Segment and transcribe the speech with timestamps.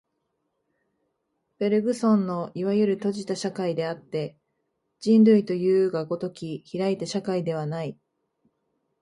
[1.59, 4.35] ベルグソンのいわゆる閉じた社会であって、
[4.99, 7.95] 人類というが如き開いた社会ではない。